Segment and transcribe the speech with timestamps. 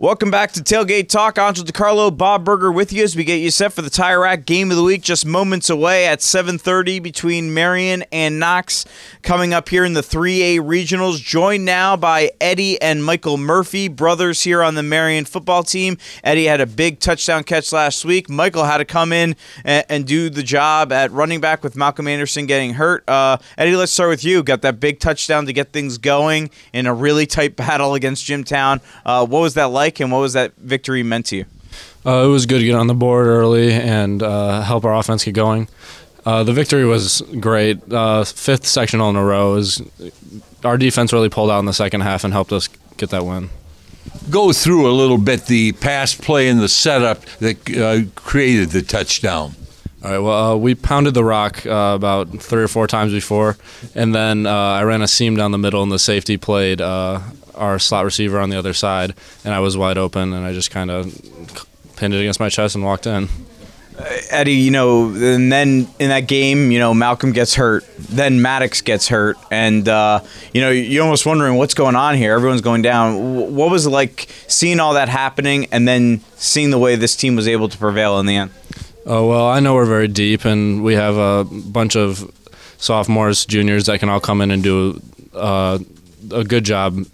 [0.00, 1.38] Welcome back to Tailgate Talk.
[1.38, 4.46] Angel DiCarlo, Bob Berger with you as we get you set for the Tire Rack
[4.46, 8.84] Game of the Week just moments away at 7.30 between Marian and Knox.
[9.22, 14.40] Coming up here in the 3A Regionals, joined now by Eddie and Michael Murphy, brothers
[14.44, 15.98] here on the Marian football team.
[16.22, 18.30] Eddie had a big touchdown catch last week.
[18.30, 19.34] Michael had to come in
[19.64, 23.02] and, and do the job at running back with Malcolm Anderson getting hurt.
[23.08, 24.44] Uh, Eddie, let's start with you.
[24.44, 28.80] Got that big touchdown to get things going in a really tight battle against Jimtown.
[29.04, 29.87] Uh, what was that like?
[29.88, 31.44] Like, and what was that victory meant to you?
[32.04, 35.24] Uh, it was good to get on the board early and uh, help our offense
[35.24, 35.68] get going.
[36.26, 37.78] Uh, the victory was great.
[37.90, 39.80] Uh, fifth sectional in a row is
[40.62, 43.48] our defense really pulled out in the second half and helped us get that win.
[44.30, 48.82] Go through a little bit the pass play and the setup that uh, created the
[48.82, 49.54] touchdown.
[50.04, 50.18] All right.
[50.18, 53.56] Well, uh, we pounded the rock uh, about three or four times before,
[53.96, 57.20] and then uh, I ran a seam down the middle, and the safety played uh,
[57.56, 60.70] our slot receiver on the other side, and I was wide open, and I just
[60.70, 61.06] kind of
[61.96, 63.28] pinned it against my chest and walked in.
[63.98, 68.40] Uh, Eddie, you know, and then in that game, you know, Malcolm gets hurt, then
[68.40, 70.20] Maddox gets hurt, and uh,
[70.54, 72.34] you know, you're almost wondering what's going on here.
[72.34, 73.56] Everyone's going down.
[73.56, 77.34] What was it like seeing all that happening, and then seeing the way this team
[77.34, 78.52] was able to prevail in the end?
[79.10, 82.30] Oh well, I know we're very deep, and we have a bunch of
[82.76, 85.00] sophomores, juniors that can all come in and do
[85.32, 85.78] uh,
[86.30, 87.06] a good job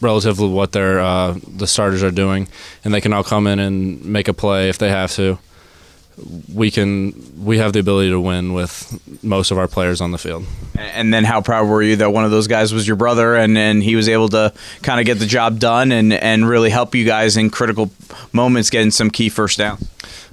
[0.00, 2.48] relative to what their uh, the starters are doing,
[2.82, 5.38] and they can all come in and make a play if they have to.
[6.54, 7.12] We can
[7.44, 10.46] we have the ability to win with most of our players on the field.
[10.78, 13.58] And then how proud were you that one of those guys was your brother and,
[13.58, 16.94] and he was able to kind of get the job done and, and really help
[16.94, 17.90] you guys in critical
[18.32, 19.78] moments getting some key first down?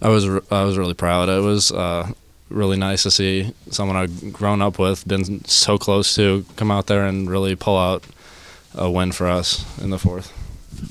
[0.00, 1.28] I was I was really proud.
[1.28, 2.10] It was uh,
[2.48, 6.86] really nice to see someone I've grown up with, been so close to, come out
[6.86, 8.04] there and really pull out
[8.74, 10.32] a win for us in the fourth.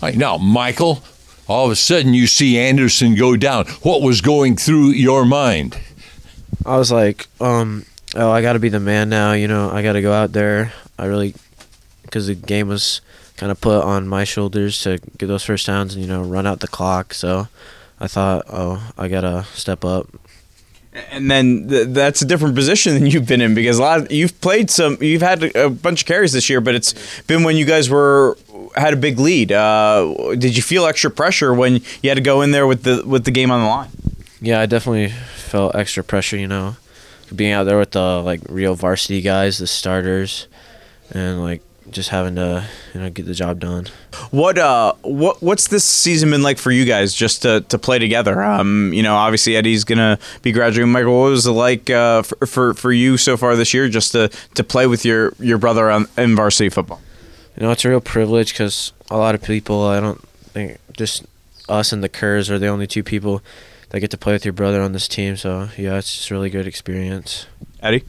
[0.02, 1.04] Right, now, Michael,
[1.48, 3.66] all of a sudden you see Anderson go down.
[3.82, 5.78] What was going through your mind?
[6.66, 7.86] I was like, um,
[8.16, 9.33] oh, I got to be the man now.
[9.33, 10.73] You know, I got to go out there.
[10.98, 11.36] I really,
[12.04, 13.02] because the game was
[13.38, 16.45] kind of put on my shoulders to get those first downs and you know run
[16.45, 17.14] out the clock.
[17.14, 17.48] So
[17.99, 20.08] I thought, oh, I gotta step up
[20.94, 24.11] and then th- that's a different position than you've been in because a lot of,
[24.11, 27.43] you've played some you've had a, a bunch of carries this year but it's been
[27.43, 28.38] when you guys were
[28.76, 32.42] had a big lead uh, did you feel extra pressure when you had to go
[32.42, 33.89] in there with the with the game on the line
[34.42, 36.76] yeah i definitely felt extra pressure you know
[37.36, 40.47] being out there with the like real varsity guys the starters
[41.11, 43.87] and like just having to you know get the job done.
[44.30, 47.99] What uh what what's this season been like for you guys just to, to play
[47.99, 48.42] together?
[48.42, 50.92] Um you know obviously Eddie's gonna be graduating.
[50.92, 54.11] Michael, what was it like uh, for, for for you so far this year just
[54.13, 57.02] to to play with your your brother on, in varsity football?
[57.58, 60.21] You know it's a real privilege because a lot of people I don't
[60.53, 61.25] think just
[61.67, 63.42] us and the Kerrs are the only two people
[63.92, 65.38] that get to play with your brother on this team.
[65.38, 67.46] So yeah, it's just a really good experience.
[67.82, 68.04] Eddie.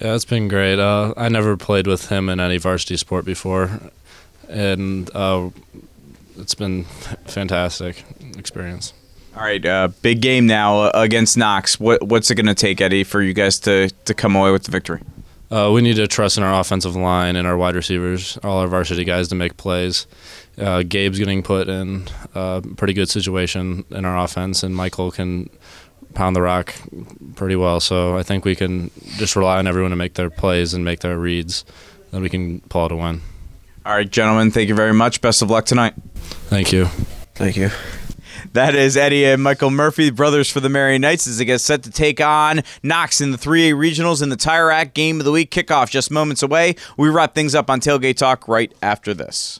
[0.00, 0.78] Yeah, it's been great.
[0.78, 3.80] Uh, I never played with him in any varsity sport before,
[4.48, 5.50] and uh,
[6.36, 6.84] it's been
[7.26, 8.04] fantastic
[8.36, 8.92] experience.
[9.36, 11.78] All right, uh, big game now against Knox.
[11.78, 14.64] What, what's it going to take, Eddie, for you guys to, to come away with
[14.64, 15.00] the victory?
[15.54, 18.66] Uh, we need to trust in our offensive line and our wide receivers, all our
[18.66, 20.08] varsity guys to make plays.
[20.58, 25.48] Uh, Gabe's getting put in a pretty good situation in our offense, and Michael can
[26.14, 26.74] pound the rock
[27.36, 27.78] pretty well.
[27.78, 31.00] So I think we can just rely on everyone to make their plays and make
[31.00, 31.64] their reads,
[32.10, 33.20] and we can pull out a win.
[33.86, 35.20] All right, gentlemen, thank you very much.
[35.20, 35.94] Best of luck tonight.
[36.48, 36.86] Thank you.
[37.36, 37.70] Thank you.
[38.54, 41.82] That is Eddie and Michael Murphy, brothers for the Marian Knights, as they get set
[41.82, 45.32] to take on Knox in the 3A regionals in the Tire Rack Game of the
[45.32, 46.76] Week kickoff just moments away.
[46.96, 49.58] We wrap things up on Tailgate Talk right after this.